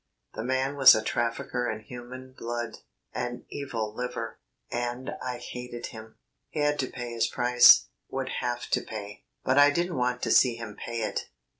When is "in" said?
1.69-1.81